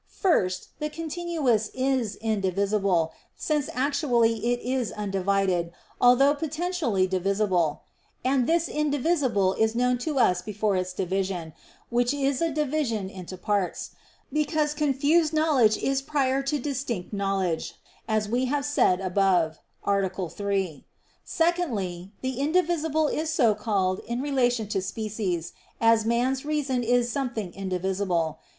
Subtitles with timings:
[0.17, 7.83] First, the continuous is indivisible, since actually it is undivided, although potentially divisible:
[8.25, 11.53] and this indivisible is known to us before its division,
[11.91, 13.91] which is a division into parts:
[14.33, 17.75] because confused knowledge is prior to distinct knowledge,
[18.07, 20.29] as we have said above (A.
[20.29, 20.83] 3).
[21.23, 27.53] Secondly, the indivisible is so called in relation to species, as man's reason is something
[27.53, 28.39] indivisible.